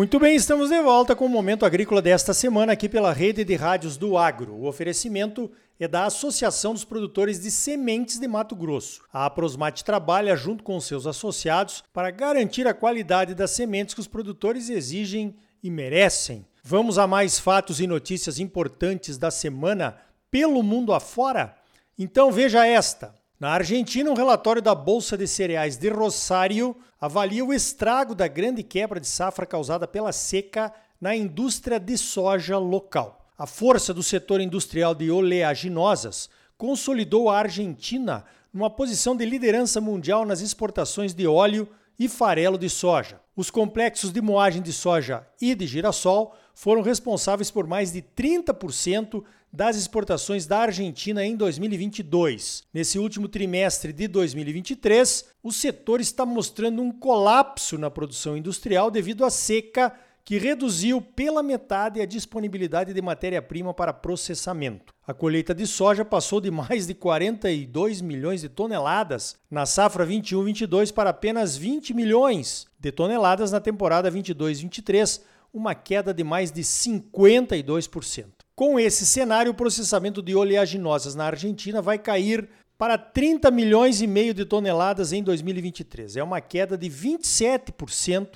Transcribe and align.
Muito 0.00 0.18
bem, 0.18 0.34
estamos 0.34 0.70
de 0.70 0.80
volta 0.80 1.14
com 1.14 1.26
o 1.26 1.28
Momento 1.28 1.66
Agrícola 1.66 2.00
desta 2.00 2.32
semana 2.32 2.72
aqui 2.72 2.88
pela 2.88 3.12
Rede 3.12 3.44
de 3.44 3.54
Rádios 3.54 3.98
do 3.98 4.16
Agro. 4.16 4.54
O 4.54 4.66
oferecimento 4.66 5.52
é 5.78 5.86
da 5.86 6.06
Associação 6.06 6.72
dos 6.72 6.86
Produtores 6.86 7.38
de 7.38 7.50
Sementes 7.50 8.18
de 8.18 8.26
Mato 8.26 8.56
Grosso. 8.56 9.02
A 9.12 9.26
Aprosmate 9.26 9.84
trabalha 9.84 10.34
junto 10.34 10.64
com 10.64 10.80
seus 10.80 11.06
associados 11.06 11.84
para 11.92 12.10
garantir 12.10 12.66
a 12.66 12.72
qualidade 12.72 13.34
das 13.34 13.50
sementes 13.50 13.92
que 13.92 14.00
os 14.00 14.06
produtores 14.06 14.70
exigem 14.70 15.36
e 15.62 15.70
merecem. 15.70 16.46
Vamos 16.64 16.96
a 16.96 17.06
mais 17.06 17.38
fatos 17.38 17.78
e 17.78 17.86
notícias 17.86 18.38
importantes 18.38 19.18
da 19.18 19.30
semana 19.30 19.98
pelo 20.30 20.62
mundo 20.62 20.94
afora? 20.94 21.54
Então 21.98 22.32
veja 22.32 22.66
esta. 22.66 23.19
Na 23.40 23.52
Argentina, 23.52 24.10
um 24.10 24.14
relatório 24.14 24.60
da 24.60 24.74
Bolsa 24.74 25.16
de 25.16 25.26
Cereais 25.26 25.78
de 25.78 25.88
Rosário 25.88 26.76
avalia 27.00 27.42
o 27.42 27.54
estrago 27.54 28.14
da 28.14 28.28
grande 28.28 28.62
quebra 28.62 29.00
de 29.00 29.06
safra 29.06 29.46
causada 29.46 29.88
pela 29.88 30.12
seca 30.12 30.70
na 31.00 31.16
indústria 31.16 31.80
de 31.80 31.96
soja 31.96 32.58
local. 32.58 33.26
A 33.38 33.46
força 33.46 33.94
do 33.94 34.02
setor 34.02 34.42
industrial 34.42 34.94
de 34.94 35.10
oleaginosas 35.10 36.28
consolidou 36.58 37.30
a 37.30 37.38
Argentina 37.38 38.26
numa 38.52 38.68
posição 38.68 39.16
de 39.16 39.24
liderança 39.24 39.80
mundial 39.80 40.26
nas 40.26 40.42
exportações 40.42 41.14
de 41.14 41.26
óleo 41.26 41.66
e 41.98 42.10
farelo 42.10 42.58
de 42.58 42.68
soja. 42.68 43.22
Os 43.34 43.50
complexos 43.50 44.12
de 44.12 44.20
moagem 44.20 44.60
de 44.60 44.70
soja 44.70 45.26
e 45.40 45.54
de 45.54 45.66
girassol 45.66 46.34
foram 46.52 46.82
responsáveis 46.82 47.50
por 47.50 47.66
mais 47.66 47.90
de 47.90 48.02
30% 48.02 49.24
das 49.52 49.76
exportações 49.76 50.46
da 50.46 50.60
Argentina 50.60 51.24
em 51.24 51.36
2022. 51.36 52.64
Nesse 52.72 52.98
último 52.98 53.28
trimestre 53.28 53.92
de 53.92 54.06
2023, 54.06 55.26
o 55.42 55.52
setor 55.52 56.00
está 56.00 56.24
mostrando 56.24 56.80
um 56.82 56.92
colapso 56.92 57.76
na 57.76 57.90
produção 57.90 58.36
industrial 58.36 58.90
devido 58.90 59.24
à 59.24 59.30
seca 59.30 59.92
que 60.24 60.38
reduziu 60.38 61.02
pela 61.02 61.42
metade 61.42 62.00
a 62.00 62.06
disponibilidade 62.06 62.94
de 62.94 63.02
matéria-prima 63.02 63.74
para 63.74 63.92
processamento. 63.92 64.94
A 65.04 65.12
colheita 65.12 65.52
de 65.52 65.66
soja 65.66 66.04
passou 66.04 66.40
de 66.40 66.52
mais 66.52 66.86
de 66.86 66.94
42 66.94 68.00
milhões 68.00 68.42
de 68.42 68.48
toneladas 68.48 69.36
na 69.50 69.66
safra 69.66 70.06
21-22 70.06 70.92
para 70.92 71.10
apenas 71.10 71.56
20 71.56 71.92
milhões 71.94 72.68
de 72.78 72.92
toneladas 72.92 73.50
na 73.50 73.60
temporada 73.60 74.08
22-23, 74.08 75.20
uma 75.52 75.74
queda 75.74 76.14
de 76.14 76.22
mais 76.22 76.52
de 76.52 76.62
52%. 76.62 78.39
Com 78.60 78.78
esse 78.78 79.06
cenário, 79.06 79.52
o 79.52 79.54
processamento 79.54 80.20
de 80.20 80.34
oleaginosas 80.34 81.14
na 81.14 81.24
Argentina 81.24 81.80
vai 81.80 81.98
cair 81.98 82.46
para 82.76 82.98
30 82.98 83.50
milhões 83.50 84.02
e 84.02 84.06
meio 84.06 84.34
de 84.34 84.44
toneladas 84.44 85.14
em 85.14 85.22
2023. 85.22 86.18
É 86.18 86.22
uma 86.22 86.42
queda 86.42 86.76
de 86.76 86.86
27% 86.90 88.32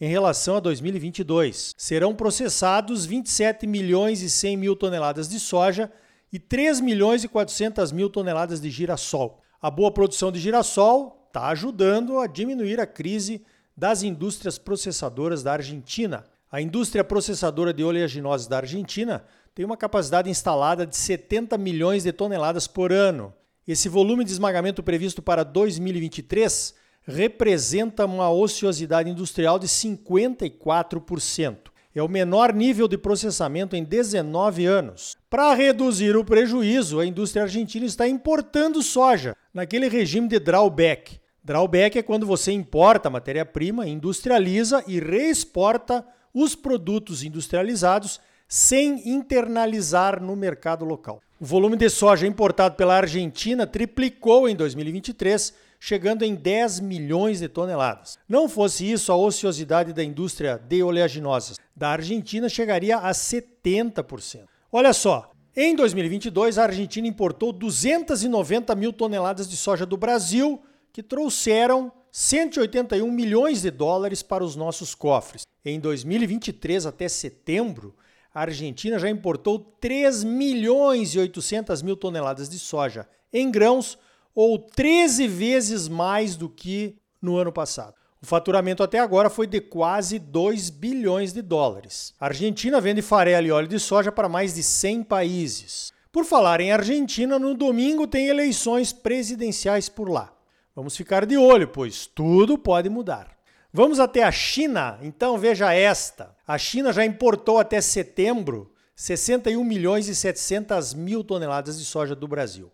em 0.00 0.08
relação 0.08 0.56
a 0.56 0.60
2022. 0.60 1.76
Serão 1.78 2.12
processados 2.12 3.06
27 3.06 3.68
milhões 3.68 4.20
e 4.20 4.28
100 4.28 4.56
mil 4.56 4.74
toneladas 4.74 5.28
de 5.28 5.38
soja 5.38 5.92
e 6.32 6.40
3 6.40 6.80
milhões 6.80 7.22
e 7.22 7.28
400 7.28 7.92
mil 7.92 8.10
toneladas 8.10 8.60
de 8.60 8.70
girassol. 8.70 9.40
A 9.62 9.70
boa 9.70 9.92
produção 9.92 10.32
de 10.32 10.40
girassol 10.40 11.24
está 11.28 11.50
ajudando 11.50 12.18
a 12.18 12.26
diminuir 12.26 12.80
a 12.80 12.86
crise 12.86 13.44
das 13.76 14.02
indústrias 14.02 14.58
processadoras 14.58 15.44
da 15.44 15.52
Argentina. 15.52 16.24
A 16.50 16.60
indústria 16.60 17.04
processadora 17.04 17.72
de 17.72 17.84
oleaginosas 17.84 18.48
da 18.48 18.56
Argentina 18.56 19.22
tem 19.58 19.64
uma 19.64 19.76
capacidade 19.76 20.30
instalada 20.30 20.86
de 20.86 20.96
70 20.96 21.58
milhões 21.58 22.04
de 22.04 22.12
toneladas 22.12 22.68
por 22.68 22.92
ano. 22.92 23.34
Esse 23.66 23.88
volume 23.88 24.22
de 24.22 24.30
esmagamento 24.30 24.84
previsto 24.84 25.20
para 25.20 25.42
2023 25.42 26.76
representa 27.02 28.04
uma 28.04 28.30
ociosidade 28.30 29.10
industrial 29.10 29.58
de 29.58 29.66
54%. 29.66 31.56
É 31.92 32.00
o 32.00 32.06
menor 32.06 32.54
nível 32.54 32.86
de 32.86 32.96
processamento 32.96 33.74
em 33.74 33.82
19 33.82 34.64
anos. 34.64 35.16
Para 35.28 35.52
reduzir 35.54 36.16
o 36.16 36.24
prejuízo, 36.24 37.00
a 37.00 37.04
indústria 37.04 37.42
argentina 37.42 37.84
está 37.84 38.06
importando 38.06 38.80
soja 38.80 39.34
naquele 39.52 39.88
regime 39.88 40.28
de 40.28 40.38
drawback. 40.38 41.18
Drawback 41.42 41.98
é 41.98 42.02
quando 42.04 42.24
você 42.24 42.52
importa 42.52 43.10
matéria-prima, 43.10 43.88
industrializa 43.88 44.84
e 44.86 45.00
reexporta 45.00 46.06
os 46.32 46.54
produtos 46.54 47.24
industrializados 47.24 48.20
sem 48.48 49.06
internalizar 49.06 50.22
no 50.22 50.34
mercado 50.34 50.84
local. 50.84 51.20
O 51.38 51.44
volume 51.44 51.76
de 51.76 51.90
soja 51.90 52.26
importado 52.26 52.74
pela 52.74 52.96
Argentina 52.96 53.66
triplicou 53.66 54.48
em 54.48 54.56
2023, 54.56 55.54
chegando 55.78 56.24
em 56.24 56.34
10 56.34 56.80
milhões 56.80 57.40
de 57.40 57.48
toneladas. 57.48 58.18
Não 58.28 58.48
fosse 58.48 58.90
isso, 58.90 59.12
a 59.12 59.16
ociosidade 59.16 59.92
da 59.92 60.02
indústria 60.02 60.58
de 60.58 60.82
oleaginosas 60.82 61.58
da 61.76 61.90
Argentina 61.90 62.48
chegaria 62.48 62.96
a 62.96 63.10
70%. 63.12 64.46
Olha 64.72 64.92
só, 64.92 65.30
em 65.54 65.76
2022 65.76 66.58
a 66.58 66.64
Argentina 66.64 67.06
importou 67.06 67.52
290 67.52 68.74
mil 68.74 68.92
toneladas 68.92 69.48
de 69.48 69.56
soja 69.56 69.84
do 69.84 69.96
Brasil, 69.96 70.60
que 70.92 71.02
trouxeram 71.02 71.92
181 72.10 73.10
milhões 73.12 73.62
de 73.62 73.70
dólares 73.70 74.22
para 74.22 74.42
os 74.42 74.56
nossos 74.56 74.94
cofres. 74.94 75.46
Em 75.64 75.78
2023 75.78 76.86
até 76.86 77.08
setembro, 77.08 77.94
a 78.38 78.42
Argentina 78.42 79.00
já 79.00 79.10
importou 79.10 79.58
3 79.58 80.22
milhões 80.22 81.12
e 81.12 81.18
800 81.18 81.82
mil 81.82 81.96
toneladas 81.96 82.48
de 82.48 82.56
soja 82.56 83.04
em 83.32 83.50
grãos, 83.50 83.98
ou 84.32 84.60
13 84.60 85.26
vezes 85.26 85.88
mais 85.88 86.36
do 86.36 86.48
que 86.48 86.96
no 87.20 87.36
ano 87.36 87.52
passado. 87.52 87.94
O 88.22 88.26
faturamento 88.26 88.84
até 88.84 89.00
agora 89.00 89.28
foi 89.28 89.48
de 89.48 89.60
quase 89.60 90.20
2 90.20 90.70
bilhões 90.70 91.32
de 91.32 91.42
dólares. 91.42 92.14
A 92.20 92.26
Argentina 92.26 92.80
vende 92.80 93.02
farelo 93.02 93.48
e 93.48 93.50
óleo 93.50 93.66
de 93.66 93.80
soja 93.80 94.12
para 94.12 94.28
mais 94.28 94.54
de 94.54 94.62
100 94.62 95.02
países. 95.02 95.92
Por 96.12 96.24
falar 96.24 96.60
em 96.60 96.70
Argentina, 96.70 97.40
no 97.40 97.54
domingo 97.54 98.06
tem 98.06 98.28
eleições 98.28 98.92
presidenciais 98.92 99.88
por 99.88 100.08
lá. 100.08 100.32
Vamos 100.76 100.96
ficar 100.96 101.26
de 101.26 101.36
olho, 101.36 101.66
pois 101.66 102.06
tudo 102.06 102.56
pode 102.56 102.88
mudar. 102.88 103.37
Vamos 103.72 104.00
até 104.00 104.22
a 104.22 104.32
China? 104.32 104.98
Então 105.02 105.36
veja 105.36 105.72
esta. 105.74 106.34
A 106.46 106.56
China 106.56 106.92
já 106.92 107.04
importou 107.04 107.58
até 107.58 107.80
setembro 107.80 108.72
61 108.96 109.62
milhões 109.62 110.08
e 110.08 110.14
700 110.14 110.94
mil 110.94 111.22
toneladas 111.22 111.78
de 111.78 111.84
soja 111.84 112.16
do 112.16 112.26
Brasil. 112.26 112.72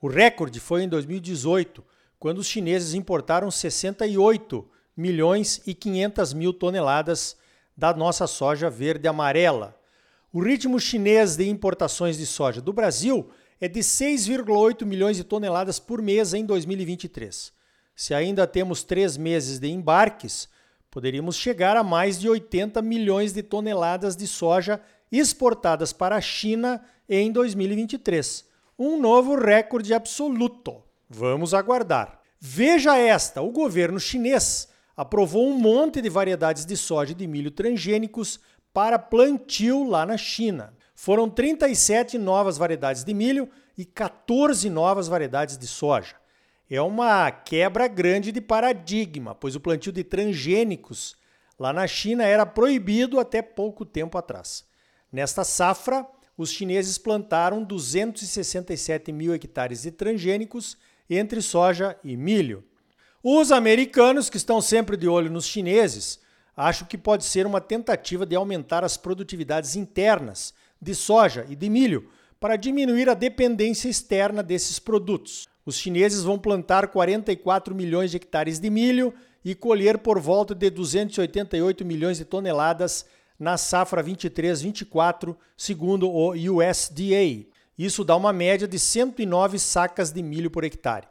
O 0.00 0.08
recorde 0.08 0.58
foi 0.58 0.82
em 0.82 0.88
2018, 0.88 1.82
quando 2.18 2.38
os 2.38 2.46
chineses 2.46 2.92
importaram 2.92 3.50
68 3.50 4.68
milhões 4.96 5.62
e 5.64 5.72
500 5.72 6.32
mil 6.34 6.52
toneladas 6.52 7.36
da 7.76 7.94
nossa 7.94 8.26
soja 8.26 8.68
verde 8.68 9.06
amarela. 9.08 9.80
O 10.32 10.42
ritmo 10.42 10.78
chinês 10.80 11.36
de 11.36 11.48
importações 11.48 12.18
de 12.18 12.26
soja 12.26 12.60
do 12.60 12.72
Brasil 12.72 13.30
é 13.60 13.68
de 13.68 13.80
6,8 13.80 14.84
milhões 14.84 15.16
de 15.16 15.24
toneladas 15.24 15.78
por 15.78 16.02
mês 16.02 16.34
em 16.34 16.44
2023. 16.44 17.52
Se 17.94 18.14
ainda 18.14 18.46
temos 18.46 18.82
três 18.82 19.16
meses 19.16 19.58
de 19.58 19.68
embarques, 19.68 20.48
poderíamos 20.90 21.36
chegar 21.36 21.76
a 21.76 21.82
mais 21.82 22.18
de 22.18 22.28
80 22.28 22.80
milhões 22.82 23.32
de 23.32 23.42
toneladas 23.42 24.16
de 24.16 24.26
soja 24.26 24.80
exportadas 25.10 25.92
para 25.92 26.16
a 26.16 26.20
China 26.20 26.82
em 27.08 27.30
2023. 27.30 28.46
Um 28.78 28.98
novo 28.98 29.36
recorde 29.36 29.92
absoluto. 29.92 30.82
Vamos 31.08 31.52
aguardar. 31.52 32.20
Veja 32.40 32.96
esta: 32.96 33.42
o 33.42 33.50
governo 33.50 34.00
chinês 34.00 34.68
aprovou 34.96 35.48
um 35.48 35.58
monte 35.58 36.00
de 36.00 36.08
variedades 36.08 36.64
de 36.64 36.76
soja 36.76 37.12
e 37.12 37.14
de 37.14 37.26
milho 37.26 37.50
transgênicos 37.50 38.40
para 38.72 38.98
plantio 38.98 39.84
lá 39.84 40.06
na 40.06 40.16
China. 40.16 40.74
Foram 40.94 41.28
37 41.28 42.16
novas 42.16 42.56
variedades 42.56 43.04
de 43.04 43.12
milho 43.12 43.48
e 43.76 43.84
14 43.84 44.68
novas 44.70 45.08
variedades 45.08 45.58
de 45.58 45.66
soja 45.66 46.21
é 46.74 46.80
uma 46.80 47.30
quebra 47.30 47.86
grande 47.86 48.32
de 48.32 48.40
paradigma, 48.40 49.34
pois 49.34 49.54
o 49.54 49.60
plantio 49.60 49.92
de 49.92 50.02
transgênicos 50.02 51.14
lá 51.58 51.70
na 51.70 51.86
China 51.86 52.24
era 52.24 52.46
proibido 52.46 53.20
até 53.20 53.42
pouco 53.42 53.84
tempo 53.84 54.16
atrás. 54.16 54.64
Nesta 55.12 55.44
safra, 55.44 56.06
os 56.34 56.50
chineses 56.50 56.96
plantaram 56.96 57.62
267 57.62 59.12
mil 59.12 59.34
hectares 59.34 59.82
de 59.82 59.90
transgênicos 59.90 60.78
entre 61.10 61.42
soja 61.42 61.94
e 62.02 62.16
milho. 62.16 62.64
Os 63.22 63.52
americanos, 63.52 64.30
que 64.30 64.38
estão 64.38 64.62
sempre 64.62 64.96
de 64.96 65.06
olho 65.06 65.30
nos 65.30 65.44
chineses, 65.44 66.20
acham 66.56 66.88
que 66.88 66.96
pode 66.96 67.26
ser 67.26 67.46
uma 67.46 67.60
tentativa 67.60 68.24
de 68.24 68.34
aumentar 68.34 68.82
as 68.82 68.96
produtividades 68.96 69.76
internas 69.76 70.54
de 70.80 70.94
soja 70.94 71.44
e 71.50 71.54
de 71.54 71.68
milho 71.68 72.08
para 72.40 72.56
diminuir 72.56 73.10
a 73.10 73.14
dependência 73.14 73.90
externa 73.90 74.42
desses 74.42 74.78
produtos. 74.78 75.51
Os 75.64 75.76
chineses 75.76 76.24
vão 76.24 76.38
plantar 76.38 76.88
44 76.88 77.74
milhões 77.74 78.10
de 78.10 78.16
hectares 78.16 78.58
de 78.58 78.68
milho 78.68 79.14
e 79.44 79.54
colher 79.54 79.98
por 79.98 80.18
volta 80.18 80.54
de 80.54 80.68
288 80.70 81.84
milhões 81.84 82.18
de 82.18 82.24
toneladas 82.24 83.06
na 83.38 83.56
safra 83.56 84.02
23-24, 84.02 85.36
segundo 85.56 86.08
o 86.08 86.32
USDA. 86.32 87.46
Isso 87.78 88.04
dá 88.04 88.14
uma 88.16 88.32
média 88.32 88.68
de 88.68 88.78
109 88.78 89.58
sacas 89.58 90.10
de 90.10 90.22
milho 90.22 90.50
por 90.50 90.64
hectare. 90.64 91.08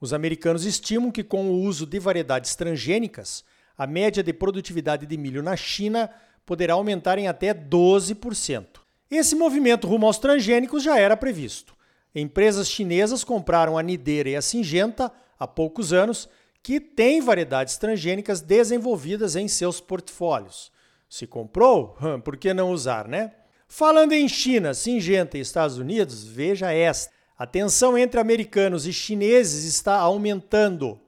Os 0.00 0.12
americanos 0.12 0.64
estimam 0.64 1.10
que 1.10 1.24
com 1.24 1.48
o 1.50 1.62
uso 1.62 1.86
de 1.86 1.98
variedades 1.98 2.54
transgênicas, 2.54 3.44
a 3.76 3.86
média 3.86 4.22
de 4.22 4.32
produtividade 4.32 5.06
de 5.06 5.16
milho 5.16 5.42
na 5.42 5.56
China 5.56 6.10
poderá 6.46 6.74
aumentar 6.74 7.18
em 7.18 7.28
até 7.28 7.52
12%. 7.52 8.66
Esse 9.10 9.34
movimento 9.34 9.86
rumo 9.86 10.06
aos 10.06 10.18
transgênicos 10.18 10.82
já 10.82 10.98
era 10.98 11.16
previsto. 11.16 11.75
Empresas 12.18 12.70
chinesas 12.70 13.22
compraram 13.22 13.76
a 13.76 13.82
Nideira 13.82 14.30
e 14.30 14.36
a 14.36 14.40
Singenta 14.40 15.12
há 15.38 15.46
poucos 15.46 15.92
anos, 15.92 16.26
que 16.62 16.80
têm 16.80 17.20
variedades 17.20 17.76
transgênicas 17.76 18.40
desenvolvidas 18.40 19.36
em 19.36 19.46
seus 19.46 19.80
portfólios. 19.80 20.72
Se 21.10 21.26
comprou, 21.26 21.94
por 22.24 22.38
que 22.38 22.54
não 22.54 22.70
usar, 22.70 23.06
né? 23.06 23.32
Falando 23.68 24.14
em 24.14 24.26
China, 24.30 24.72
Singenta 24.72 25.36
e 25.36 25.42
Estados 25.42 25.76
Unidos, 25.76 26.24
veja 26.24 26.72
esta. 26.72 27.12
A 27.38 27.46
tensão 27.46 27.98
entre 27.98 28.18
americanos 28.18 28.86
e 28.86 28.94
chineses 28.94 29.64
está 29.64 29.96
aumentando. 29.96 30.98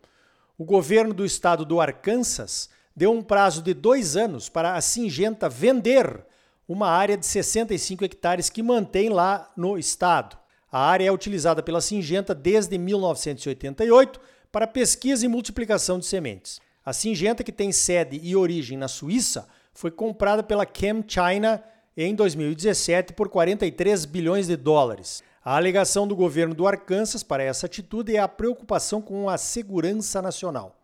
O 0.58 0.64
governo 0.64 1.14
do 1.14 1.24
estado 1.24 1.64
do 1.64 1.80
Arkansas 1.80 2.68
deu 2.94 3.12
um 3.12 3.22
prazo 3.22 3.62
de 3.62 3.72
dois 3.72 4.14
anos 4.14 4.50
para 4.50 4.74
a 4.74 4.80
Singenta 4.82 5.48
vender 5.48 6.22
uma 6.68 6.90
área 6.90 7.16
de 7.16 7.24
65 7.24 8.04
hectares 8.04 8.50
que 8.50 8.62
mantém 8.62 9.08
lá 9.08 9.50
no 9.56 9.78
estado. 9.78 10.37
A 10.70 10.80
área 10.80 11.06
é 11.06 11.12
utilizada 11.12 11.62
pela 11.62 11.80
Singenta 11.80 12.34
desde 12.34 12.76
1988 12.76 14.20
para 14.52 14.66
pesquisa 14.66 15.24
e 15.24 15.28
multiplicação 15.28 15.98
de 15.98 16.04
sementes. 16.04 16.60
A 16.84 16.92
Singenta, 16.92 17.42
que 17.42 17.52
tem 17.52 17.72
sede 17.72 18.20
e 18.22 18.36
origem 18.36 18.76
na 18.76 18.88
Suíça, 18.88 19.48
foi 19.72 19.90
comprada 19.90 20.42
pela 20.42 20.66
Chem 20.66 21.02
China 21.06 21.62
em 21.96 22.14
2017 22.14 23.14
por 23.14 23.28
43 23.28 24.04
bilhões 24.04 24.46
de 24.46 24.56
dólares. 24.56 25.22
A 25.42 25.56
alegação 25.56 26.06
do 26.06 26.14
governo 26.14 26.54
do 26.54 26.66
Arkansas 26.66 27.22
para 27.22 27.42
essa 27.42 27.66
atitude 27.66 28.14
é 28.14 28.18
a 28.18 28.28
preocupação 28.28 29.00
com 29.00 29.30
a 29.30 29.38
segurança 29.38 30.20
nacional. 30.20 30.76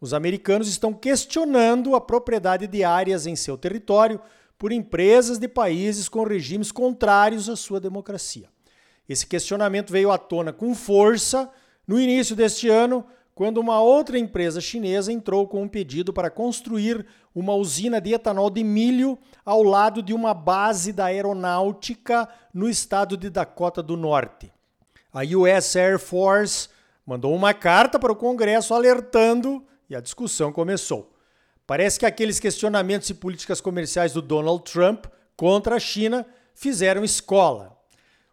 Os 0.00 0.14
americanos 0.14 0.68
estão 0.68 0.92
questionando 0.92 1.96
a 1.96 2.00
propriedade 2.00 2.66
de 2.66 2.84
áreas 2.84 3.26
em 3.26 3.34
seu 3.34 3.58
território 3.58 4.20
por 4.56 4.70
empresas 4.70 5.38
de 5.38 5.48
países 5.48 6.08
com 6.08 6.22
regimes 6.22 6.70
contrários 6.70 7.48
à 7.48 7.56
sua 7.56 7.80
democracia. 7.80 8.53
Esse 9.08 9.26
questionamento 9.26 9.92
veio 9.92 10.10
à 10.10 10.18
tona 10.18 10.52
com 10.52 10.74
força 10.74 11.50
no 11.86 12.00
início 12.00 12.34
deste 12.34 12.68
ano, 12.68 13.04
quando 13.34 13.58
uma 13.58 13.80
outra 13.80 14.18
empresa 14.18 14.60
chinesa 14.60 15.12
entrou 15.12 15.46
com 15.46 15.62
um 15.62 15.68
pedido 15.68 16.12
para 16.12 16.30
construir 16.30 17.04
uma 17.34 17.54
usina 17.54 18.00
de 18.00 18.14
etanol 18.14 18.48
de 18.48 18.62
milho 18.62 19.18
ao 19.44 19.62
lado 19.62 20.00
de 20.00 20.14
uma 20.14 20.32
base 20.32 20.92
da 20.92 21.06
aeronáutica 21.06 22.28
no 22.52 22.68
estado 22.68 23.16
de 23.16 23.28
Dakota 23.28 23.82
do 23.82 23.96
Norte. 23.96 24.52
A 25.12 25.22
US 25.36 25.76
Air 25.76 25.98
Force 25.98 26.68
mandou 27.04 27.34
uma 27.34 27.52
carta 27.52 27.98
para 27.98 28.12
o 28.12 28.16
Congresso 28.16 28.72
alertando 28.72 29.64
e 29.90 29.96
a 29.96 30.00
discussão 30.00 30.52
começou. 30.52 31.12
Parece 31.66 31.98
que 31.98 32.06
aqueles 32.06 32.38
questionamentos 32.38 33.10
e 33.10 33.14
políticas 33.14 33.60
comerciais 33.60 34.12
do 34.12 34.22
Donald 34.22 34.62
Trump 34.64 35.06
contra 35.36 35.76
a 35.76 35.80
China 35.80 36.24
fizeram 36.54 37.02
escola. 37.02 37.73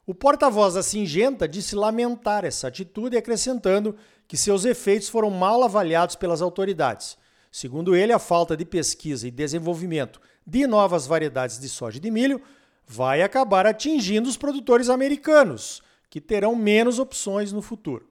O 0.05 0.15
porta-voz 0.15 0.73
da 0.73 0.81
Singenta 0.81 1.47
disse 1.47 1.75
lamentar 1.75 2.43
essa 2.43 2.67
atitude, 2.67 3.17
acrescentando 3.17 3.95
que 4.27 4.35
seus 4.35 4.65
efeitos 4.65 5.09
foram 5.09 5.29
mal 5.29 5.63
avaliados 5.63 6.15
pelas 6.15 6.41
autoridades. 6.41 7.17
Segundo 7.51 7.95
ele, 7.95 8.11
a 8.11 8.17
falta 8.17 8.57
de 8.57 8.65
pesquisa 8.65 9.27
e 9.27 9.31
desenvolvimento 9.31 10.19
de 10.45 10.65
novas 10.65 11.05
variedades 11.05 11.59
de 11.59 11.69
soja 11.69 11.97
e 11.97 12.01
de 12.01 12.09
milho 12.09 12.41
vai 12.87 13.21
acabar 13.21 13.65
atingindo 13.67 14.27
os 14.27 14.37
produtores 14.37 14.89
americanos, 14.89 15.83
que 16.09 16.19
terão 16.19 16.55
menos 16.55 16.97
opções 16.97 17.51
no 17.51 17.61
futuro. 17.61 18.09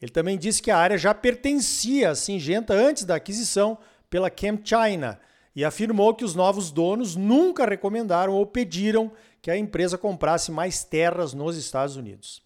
Ele 0.00 0.10
também 0.10 0.36
disse 0.36 0.62
que 0.62 0.70
a 0.70 0.78
área 0.78 0.98
já 0.98 1.14
pertencia 1.14 2.10
à 2.10 2.14
Singenta 2.14 2.74
antes 2.74 3.04
da 3.04 3.14
aquisição 3.14 3.78
pela 4.08 4.30
ChemChina 4.30 5.20
e 5.54 5.64
afirmou 5.64 6.14
que 6.14 6.24
os 6.24 6.34
novos 6.34 6.70
donos 6.70 7.16
nunca 7.16 7.66
recomendaram 7.66 8.34
ou 8.34 8.46
pediram 8.46 9.10
que 9.42 9.50
a 9.50 9.56
empresa 9.56 9.96
comprasse 9.96 10.50
mais 10.50 10.84
terras 10.84 11.32
nos 11.32 11.56
Estados 11.56 11.96
Unidos. 11.96 12.42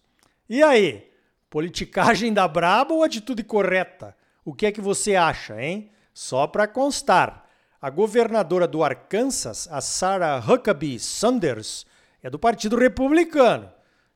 E 0.49 0.63
aí? 0.63 1.11
Politicagem 1.49 2.33
da 2.33 2.47
braba 2.47 2.93
ou 2.93 3.03
atitude 3.03 3.43
correta? 3.43 4.15
O 4.43 4.53
que 4.53 4.65
é 4.65 4.71
que 4.71 4.81
você 4.81 5.15
acha, 5.15 5.61
hein? 5.61 5.91
Só 6.13 6.47
para 6.47 6.67
constar, 6.67 7.49
a 7.81 7.89
governadora 7.89 8.67
do 8.67 8.83
Arkansas, 8.83 9.67
a 9.71 9.81
Sarah 9.81 10.39
Huckabee 10.39 10.99
Sanders, 10.99 11.85
é 12.23 12.29
do 12.29 12.39
Partido 12.39 12.75
Republicano 12.75 13.71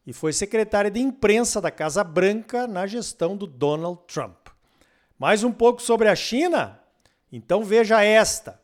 e 0.07 0.13
foi 0.13 0.33
secretária 0.33 0.89
de 0.89 0.99
imprensa 0.99 1.61
da 1.61 1.69
Casa 1.69 2.03
Branca 2.03 2.65
na 2.65 2.87
gestão 2.87 3.37
do 3.37 3.45
Donald 3.45 3.99
Trump. 4.07 4.47
Mais 5.17 5.43
um 5.43 5.51
pouco 5.51 5.81
sobre 5.81 6.07
a 6.07 6.15
China? 6.15 6.79
Então 7.31 7.63
veja 7.63 8.03
esta. 8.03 8.59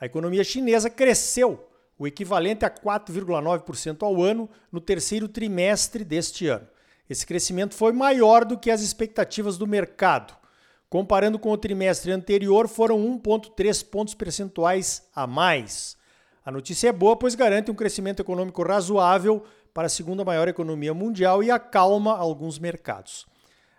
A 0.00 0.06
economia 0.06 0.42
chinesa 0.42 0.90
cresceu 0.90 1.67
o 1.98 2.06
equivalente 2.06 2.64
a 2.64 2.70
4,9% 2.70 4.02
ao 4.02 4.22
ano 4.22 4.48
no 4.70 4.80
terceiro 4.80 5.28
trimestre 5.28 6.04
deste 6.04 6.46
ano. 6.46 6.66
Esse 7.10 7.26
crescimento 7.26 7.74
foi 7.74 7.92
maior 7.92 8.44
do 8.44 8.58
que 8.58 8.70
as 8.70 8.82
expectativas 8.82 9.58
do 9.58 9.66
mercado. 9.66 10.36
Comparando 10.88 11.38
com 11.38 11.50
o 11.50 11.58
trimestre 11.58 12.12
anterior, 12.12 12.68
foram 12.68 12.98
1,3 12.98 13.84
pontos 13.84 14.14
percentuais 14.14 15.08
a 15.14 15.26
mais. 15.26 15.96
A 16.44 16.50
notícia 16.50 16.88
é 16.88 16.92
boa, 16.92 17.16
pois 17.16 17.34
garante 17.34 17.70
um 17.70 17.74
crescimento 17.74 18.20
econômico 18.20 18.62
razoável 18.62 19.44
para 19.74 19.86
a 19.86 19.90
segunda 19.90 20.24
maior 20.24 20.48
economia 20.48 20.94
mundial 20.94 21.42
e 21.42 21.50
acalma 21.50 22.16
alguns 22.16 22.58
mercados. 22.58 23.26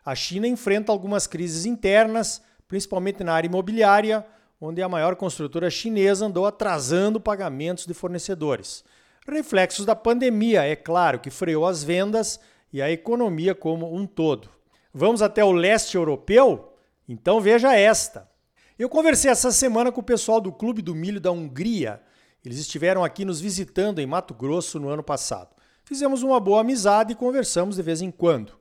A 0.05 0.13
China 0.13 0.47
enfrenta 0.47 0.91
algumas 0.91 1.25
crises 1.27 1.65
internas, 1.65 2.41
principalmente 2.67 3.23
na 3.23 3.33
área 3.33 3.47
imobiliária, 3.47 4.25
onde 4.59 4.81
a 4.81 4.89
maior 4.89 5.15
construtora 5.15 5.69
chinesa 5.69 6.25
andou 6.25 6.45
atrasando 6.45 7.19
pagamentos 7.19 7.85
de 7.85 7.93
fornecedores. 7.93 8.83
Reflexos 9.27 9.85
da 9.85 9.95
pandemia, 9.95 10.63
é 10.63 10.75
claro, 10.75 11.19
que 11.19 11.29
freou 11.29 11.65
as 11.65 11.83
vendas 11.83 12.39
e 12.73 12.81
a 12.81 12.91
economia 12.91 13.55
como 13.55 13.95
um 13.95 14.05
todo. 14.05 14.49
Vamos 14.93 15.21
até 15.21 15.43
o 15.43 15.51
leste 15.51 15.95
europeu? 15.95 16.73
Então 17.07 17.39
veja 17.39 17.75
esta. 17.75 18.29
Eu 18.77 18.89
conversei 18.89 19.29
essa 19.29 19.51
semana 19.51 19.91
com 19.91 20.01
o 20.01 20.03
pessoal 20.03 20.41
do 20.41 20.51
Clube 20.51 20.81
do 20.81 20.95
Milho 20.95 21.19
da 21.19 21.31
Hungria. 21.31 22.01
Eles 22.43 22.57
estiveram 22.57 23.03
aqui 23.03 23.25
nos 23.25 23.39
visitando 23.41 23.99
em 23.99 24.07
Mato 24.07 24.33
Grosso 24.33 24.79
no 24.79 24.89
ano 24.89 25.03
passado. 25.03 25.55
Fizemos 25.83 26.23
uma 26.23 26.39
boa 26.39 26.61
amizade 26.61 27.13
e 27.13 27.15
conversamos 27.15 27.75
de 27.75 27.81
vez 27.81 28.01
em 28.01 28.11
quando. 28.11 28.57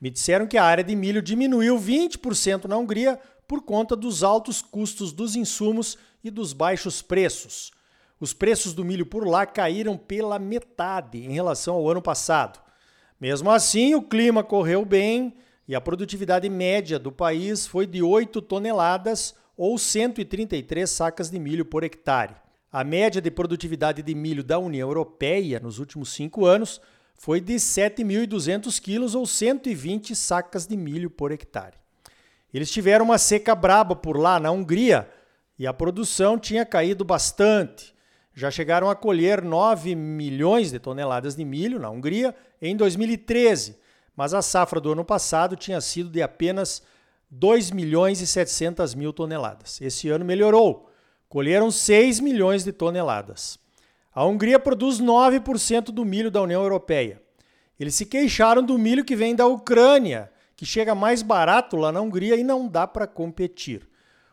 Me 0.00 0.10
disseram 0.10 0.46
que 0.46 0.58
a 0.58 0.64
área 0.64 0.84
de 0.84 0.94
milho 0.94 1.22
diminuiu 1.22 1.78
20% 1.78 2.66
na 2.66 2.76
Hungria 2.76 3.18
por 3.46 3.62
conta 3.62 3.94
dos 3.94 4.22
altos 4.22 4.62
custos 4.62 5.12
dos 5.12 5.36
insumos 5.36 5.98
e 6.22 6.30
dos 6.30 6.52
baixos 6.52 7.02
preços. 7.02 7.72
Os 8.18 8.32
preços 8.32 8.72
do 8.72 8.84
milho 8.84 9.04
por 9.04 9.26
lá 9.26 9.44
caíram 9.44 9.96
pela 9.96 10.38
metade 10.38 11.18
em 11.18 11.32
relação 11.32 11.74
ao 11.74 11.90
ano 11.90 12.00
passado. 12.00 12.60
Mesmo 13.20 13.50
assim, 13.50 13.94
o 13.94 14.02
clima 14.02 14.42
correu 14.42 14.84
bem 14.84 15.34
e 15.66 15.74
a 15.74 15.80
produtividade 15.80 16.48
média 16.48 16.98
do 16.98 17.10
país 17.10 17.66
foi 17.66 17.86
de 17.86 18.02
8 18.02 18.40
toneladas 18.42 19.34
ou 19.56 19.78
133 19.78 20.88
sacas 20.88 21.30
de 21.30 21.38
milho 21.38 21.64
por 21.64 21.84
hectare. 21.84 22.34
A 22.72 22.82
média 22.82 23.20
de 23.20 23.30
produtividade 23.30 24.02
de 24.02 24.14
milho 24.14 24.42
da 24.42 24.58
União 24.58 24.88
Europeia 24.88 25.60
nos 25.60 25.78
últimos 25.78 26.12
cinco 26.12 26.44
anos 26.44 26.80
foi 27.14 27.40
de 27.40 27.54
7.200 27.54 28.80
quilos 28.80 29.14
ou 29.14 29.26
120 29.26 30.14
sacas 30.16 30.66
de 30.66 30.76
milho 30.76 31.08
por 31.08 31.30
hectare. 31.30 31.83
Eles 32.54 32.70
tiveram 32.70 33.04
uma 33.04 33.18
seca 33.18 33.54
braba 33.54 33.94
por 33.94 34.16
lá 34.16 34.40
na 34.40 34.50
Hungria 34.50 35.10
e 35.58 35.66
a 35.66 35.74
produção 35.74 36.38
tinha 36.38 36.64
caído 36.64 37.04
bastante 37.04 37.94
já 38.34 38.50
chegaram 38.50 38.90
a 38.90 38.96
colher 38.96 39.42
9 39.42 39.94
milhões 39.94 40.72
de 40.72 40.78
toneladas 40.78 41.36
de 41.36 41.44
milho 41.44 41.78
na 41.78 41.88
Hungria 41.88 42.34
em 42.60 42.76
2013, 42.76 43.78
mas 44.16 44.34
a 44.34 44.42
safra 44.42 44.80
do 44.80 44.92
ano 44.92 45.04
passado 45.04 45.54
tinha 45.56 45.80
sido 45.80 46.10
de 46.10 46.20
apenas 46.20 46.82
2 47.30 47.70
milhões 47.70 48.20
e 48.20 48.26
700 48.26 48.94
mil 48.94 49.12
toneladas. 49.12 49.80
Esse 49.80 50.08
ano 50.08 50.24
melhorou, 50.24 50.90
colheram 51.28 51.70
6 51.70 52.18
milhões 52.20 52.64
de 52.64 52.72
toneladas. 52.72 53.58
A 54.12 54.24
Hungria 54.24 54.58
produz 54.58 55.00
9% 55.00 55.86
do 55.86 56.04
milho 56.04 56.30
da 56.30 56.42
União 56.42 56.62
Europeia. 56.62 57.22
Eles 57.78 57.94
se 57.94 58.06
queixaram 58.06 58.62
do 58.62 58.78
milho 58.78 59.04
que 59.04 59.16
vem 59.16 59.34
da 59.34 59.46
Ucrânia, 59.46 60.30
que 60.64 60.70
chega 60.70 60.94
mais 60.94 61.20
barato 61.20 61.76
lá 61.76 61.92
na 61.92 62.00
Hungria 62.00 62.36
e 62.36 62.42
não 62.42 62.66
dá 62.66 62.86
para 62.86 63.06
competir. 63.06 63.86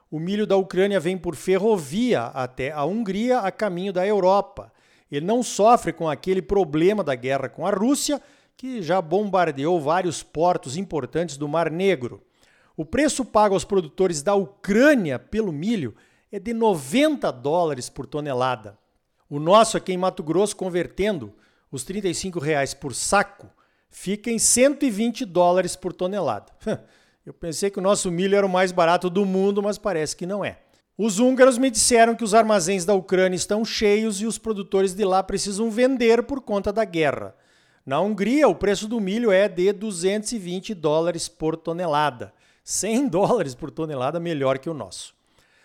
O 0.10 0.18
milho 0.18 0.48
da 0.48 0.56
Ucrânia 0.56 0.98
vem 0.98 1.18
por 1.18 1.36
ferrovia 1.36 2.28
até 2.28 2.72
a 2.72 2.86
Hungria 2.86 3.40
a 3.40 3.52
caminho 3.52 3.92
da 3.92 4.08
Europa. 4.08 4.72
Ele 5.12 5.26
não 5.26 5.44
sofre 5.44 5.92
com 5.92 6.10
aquele 6.10 6.42
problema 6.42 7.04
da 7.04 7.16
guerra 7.16 7.50
com 7.50 7.68
a 7.68 7.72
Rússia, 7.72 8.22
que 8.56 8.82
já 8.82 9.02
bombardeou 9.02 9.82
vários 9.82 10.24
portos 10.24 10.78
importantes 10.78 11.36
do 11.36 11.50
Mar 11.50 11.70
Negro. 11.70 12.24
O 12.78 12.86
preço 12.86 13.26
pago 13.26 13.54
aos 13.54 13.66
produtores 13.66 14.24
da 14.24 14.34
Ucrânia 14.34 15.20
pelo 15.20 15.52
milho 15.52 15.94
é 16.32 16.40
de 16.40 16.54
90 16.54 17.30
dólares 17.30 17.90
por 17.90 18.08
tonelada. 18.08 18.80
O 19.30 19.38
nosso 19.38 19.76
aqui 19.76 19.92
em 19.92 19.98
Mato 19.98 20.24
Grosso, 20.24 20.56
convertendo 20.56 21.34
os 21.70 21.84
35 21.84 22.40
reais 22.40 22.74
por 22.74 22.96
saco, 22.96 23.50
fica 23.92 24.32
em 24.32 24.40
120 24.40 25.26
dólares 25.26 25.76
por 25.76 25.94
tonelada. 25.94 26.52
Eu 27.24 27.34
pensei 27.34 27.70
que 27.70 27.78
o 27.78 27.84
nosso 27.84 28.10
milho 28.10 28.36
era 28.36 28.46
o 28.46 28.50
mais 28.50 28.72
barato 28.72 29.08
do 29.08 29.26
mundo, 29.26 29.62
mas 29.62 29.78
parece 29.78 30.16
que 30.16 30.26
não 30.26 30.44
é. 30.44 30.58
Os 30.98 31.20
húngaros 31.20 31.58
me 31.58 31.70
disseram 31.70 32.16
que 32.16 32.24
os 32.24 32.34
armazéns 32.34 32.84
da 32.86 32.96
Ucrânia 32.96 33.36
estão 33.36 33.64
cheios 33.64 34.22
e 34.22 34.26
os 34.26 34.38
produtores 34.38 34.94
de 34.94 35.06
lá 35.06 35.22
precisam 35.22 35.70
vender 35.70 36.24
por 36.24 36.42
conta 36.42 36.74
da 36.74 36.84
guerra. 36.84 37.36
Na 37.86 38.00
Hungria, 38.00 38.48
o 38.48 38.56
preço 38.56 38.88
do 38.88 39.00
milho 39.00 39.32
é 39.32 39.48
de 39.48 39.72
220 39.72 40.74
dólares 40.74 41.28
por 41.28 41.56
tonelada. 41.56 42.34
100 42.64 43.08
dólares 43.10 43.54
por 43.54 43.72
tonelada 43.72 44.20
melhor 44.20 44.58
que 44.60 44.70
o 44.70 44.74
nosso. 44.74 45.14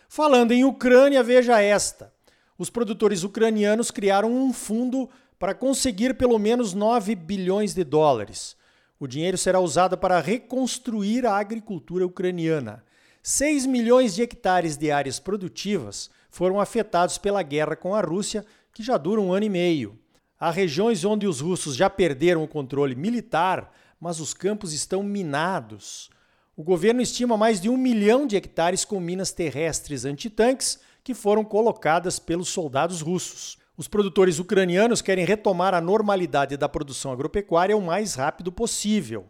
Falando 0.08 0.52
em 0.52 0.64
Ucrânia, 0.64 1.22
veja 1.22 1.60
esta. 1.60 2.12
Os 2.58 2.70
produtores 2.70 3.22
ucranianos 3.22 3.90
criaram 3.90 4.32
um 4.32 4.52
fundo 4.52 5.08
para 5.38 5.54
conseguir 5.54 6.14
pelo 6.14 6.38
menos 6.38 6.72
9 6.72 7.14
bilhões 7.14 7.74
de 7.74 7.84
dólares. 7.84 8.56
O 8.98 9.06
dinheiro 9.06 9.36
será 9.36 9.60
usado 9.60 9.98
para 9.98 10.20
reconstruir 10.20 11.26
a 11.26 11.36
agricultura 11.36 12.06
ucraniana. 12.06 12.82
6 13.22 13.66
milhões 13.66 14.14
de 14.14 14.22
hectares 14.22 14.76
de 14.76 14.90
áreas 14.90 15.18
produtivas 15.18 16.10
foram 16.30 16.60
afetados 16.60 17.18
pela 17.18 17.42
guerra 17.42 17.76
com 17.76 17.94
a 17.94 18.00
Rússia, 18.00 18.44
que 18.72 18.82
já 18.82 18.96
dura 18.96 19.20
um 19.20 19.32
ano 19.32 19.46
e 19.46 19.50
meio. 19.50 19.98
Há 20.38 20.50
regiões 20.50 21.04
onde 21.04 21.26
os 21.26 21.40
russos 21.40 21.76
já 21.76 21.90
perderam 21.90 22.42
o 22.42 22.48
controle 22.48 22.94
militar, 22.94 23.72
mas 24.00 24.20
os 24.20 24.32
campos 24.32 24.72
estão 24.72 25.02
minados. 25.02 26.10
O 26.56 26.62
governo 26.62 27.02
estima 27.02 27.36
mais 27.36 27.60
de 27.60 27.68
um 27.68 27.76
milhão 27.76 28.26
de 28.26 28.36
hectares 28.36 28.84
com 28.84 29.00
minas 29.00 29.32
terrestres 29.32 30.04
antitanques 30.04 30.78
que 31.02 31.14
foram 31.14 31.44
colocadas 31.44 32.18
pelos 32.18 32.48
soldados 32.48 33.00
russos. 33.00 33.58
Os 33.76 33.86
produtores 33.86 34.38
ucranianos 34.38 35.02
querem 35.02 35.26
retomar 35.26 35.74
a 35.74 35.82
normalidade 35.82 36.56
da 36.56 36.66
produção 36.66 37.12
agropecuária 37.12 37.76
o 37.76 37.82
mais 37.82 38.14
rápido 38.14 38.50
possível. 38.50 39.26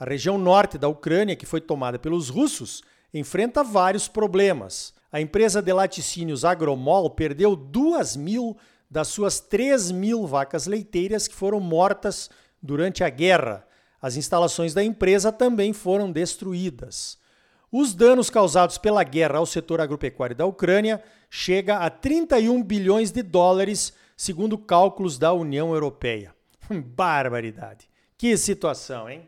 A 0.00 0.04
região 0.06 0.38
norte 0.38 0.78
da 0.78 0.88
Ucrânia, 0.88 1.36
que 1.36 1.44
foi 1.44 1.60
tomada 1.60 1.98
pelos 1.98 2.30
russos, 2.30 2.82
enfrenta 3.12 3.62
vários 3.62 4.08
problemas. 4.08 4.94
A 5.12 5.20
empresa 5.20 5.60
de 5.60 5.70
laticínios 5.74 6.42
Agromol 6.42 7.10
perdeu 7.10 7.54
2 7.54 8.16
mil 8.16 8.56
das 8.90 9.08
suas 9.08 9.40
3 9.40 9.90
mil 9.90 10.26
vacas 10.26 10.66
leiteiras 10.66 11.28
que 11.28 11.34
foram 11.34 11.60
mortas 11.60 12.30
durante 12.62 13.04
a 13.04 13.10
guerra. 13.10 13.66
As 14.00 14.16
instalações 14.16 14.72
da 14.72 14.82
empresa 14.82 15.30
também 15.30 15.74
foram 15.74 16.10
destruídas. 16.10 17.18
Os 17.74 17.94
danos 17.94 18.28
causados 18.28 18.76
pela 18.76 19.02
guerra 19.02 19.38
ao 19.38 19.46
setor 19.46 19.80
agropecuário 19.80 20.36
da 20.36 20.44
Ucrânia 20.44 21.02
chega 21.30 21.78
a 21.78 21.88
31 21.88 22.62
bilhões 22.62 23.10
de 23.10 23.22
dólares, 23.22 23.94
segundo 24.14 24.58
cálculos 24.58 25.16
da 25.16 25.32
União 25.32 25.72
Europeia. 25.72 26.34
Barbaridade. 26.70 27.88
Que 28.18 28.36
situação, 28.36 29.08
hein? 29.08 29.26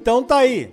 Então 0.00 0.22
tá 0.22 0.38
aí. 0.38 0.72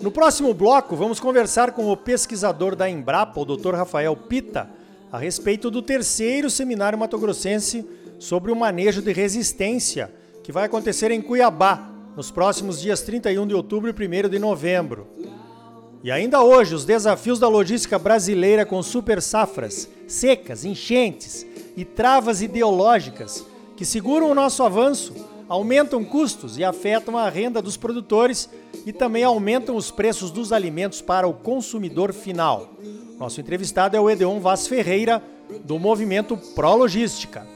No 0.00 0.10
próximo 0.10 0.54
bloco, 0.54 0.96
vamos 0.96 1.20
conversar 1.20 1.72
com 1.72 1.92
o 1.92 1.96
pesquisador 1.98 2.74
da 2.74 2.88
Embrapa, 2.88 3.38
o 3.38 3.44
Dr. 3.44 3.74
Rafael 3.74 4.16
Pita, 4.16 4.70
a 5.12 5.18
respeito 5.18 5.70
do 5.70 5.82
terceiro 5.82 6.48
seminário 6.48 6.98
matogrossense 6.98 7.86
sobre 8.18 8.50
o 8.50 8.56
manejo 8.56 9.02
de 9.02 9.12
resistência, 9.12 10.10
que 10.42 10.50
vai 10.50 10.64
acontecer 10.64 11.10
em 11.10 11.20
Cuiabá, 11.20 11.90
nos 12.16 12.30
próximos 12.30 12.80
dias 12.80 13.02
31 13.02 13.46
de 13.46 13.54
outubro 13.54 13.90
e 13.90 14.24
1 14.24 14.30
de 14.30 14.38
novembro. 14.38 15.08
E 16.02 16.10
ainda 16.10 16.42
hoje, 16.42 16.74
os 16.74 16.86
desafios 16.86 17.38
da 17.38 17.48
logística 17.48 17.98
brasileira 17.98 18.64
com 18.64 18.82
super 18.82 19.20
safras, 19.20 19.90
secas, 20.08 20.64
enchentes 20.64 21.44
e 21.76 21.84
travas 21.84 22.40
ideológicas 22.40 23.44
que 23.76 23.84
seguram 23.84 24.30
o 24.30 24.34
nosso 24.34 24.62
avanço 24.62 25.33
aumentam 25.48 26.04
custos 26.04 26.58
e 26.58 26.64
afetam 26.64 27.16
a 27.16 27.28
renda 27.28 27.60
dos 27.60 27.76
produtores 27.76 28.48
e 28.86 28.92
também 28.92 29.24
aumentam 29.24 29.76
os 29.76 29.90
preços 29.90 30.30
dos 30.30 30.52
alimentos 30.52 31.00
para 31.00 31.26
o 31.26 31.34
consumidor 31.34 32.12
final. 32.12 32.70
Nosso 33.18 33.40
entrevistado 33.40 33.96
é 33.96 34.00
o 34.00 34.10
Edeon 34.10 34.40
Vaz 34.40 34.66
Ferreira, 34.66 35.22
do 35.64 35.78
movimento 35.78 36.36
Pro 36.54 36.74
Logística. 36.74 37.46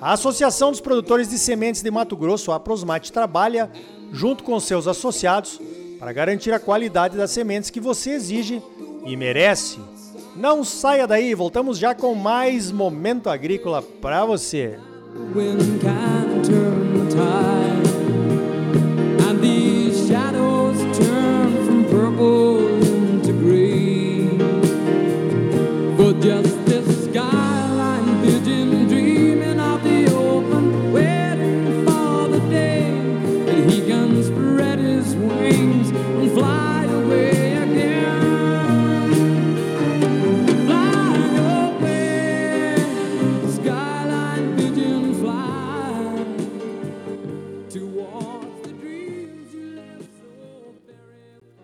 A 0.00 0.12
Associação 0.12 0.70
dos 0.70 0.80
Produtores 0.80 1.28
de 1.28 1.38
Sementes 1.38 1.82
de 1.82 1.90
Mato 1.90 2.16
Grosso, 2.16 2.52
a 2.52 2.60
Prosmate, 2.60 3.12
trabalha 3.12 3.70
junto 4.12 4.44
com 4.44 4.58
seus 4.60 4.86
associados 4.86 5.60
para 5.98 6.12
garantir 6.12 6.52
a 6.52 6.60
qualidade 6.60 7.16
das 7.16 7.30
sementes 7.30 7.70
que 7.70 7.80
você 7.80 8.10
exige 8.10 8.62
e 9.04 9.16
merece. 9.16 9.78
Não 10.36 10.62
saia 10.62 11.06
daí, 11.06 11.34
voltamos 11.34 11.78
já 11.78 11.94
com 11.94 12.14
mais 12.14 12.70
momento 12.70 13.28
agrícola 13.28 13.82
para 13.82 14.24
você. 14.24 14.78
when 15.34 16.27
turn 16.42 17.08
the 17.08 17.14
tide. 17.14 17.67